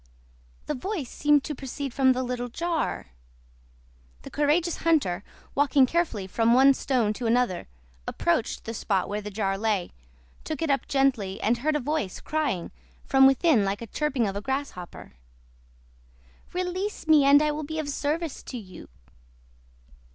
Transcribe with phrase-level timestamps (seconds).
[0.65, 3.11] The voice seemed to proceed from the little jar.
[4.23, 7.67] The courageous hunter, walking carefully from one stone to another,
[8.07, 9.91] approached the spot where the jar lay,
[10.43, 12.71] took it up gently, and heard a voice crying
[13.05, 15.13] from within like the chirping of a grasshopper—
[16.51, 18.89] "Release me, and I will be of service to you."